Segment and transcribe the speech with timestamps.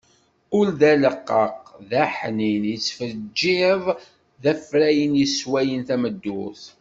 [0.57, 3.83] Ul d aleqqaq,d aḥnin, yettfeggiḍ
[4.41, 6.63] d afrayen yeswayen tameddurt.